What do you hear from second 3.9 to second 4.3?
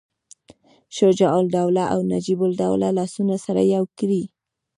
کړي.